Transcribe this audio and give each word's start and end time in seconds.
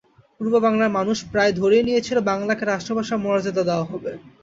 পূর্ব 0.37 0.53
বাংলার 0.65 0.91
মানুষ 0.97 1.17
প্রায় 1.31 1.53
ধরেই 1.59 1.83
নিয়েছিল 1.87 2.17
বাংলাকে 2.31 2.63
রাষ্ট্রভাষার 2.65 3.23
মর্যাদা 3.25 3.63
দেওয়া 3.65 3.89
হবে। 3.91 4.11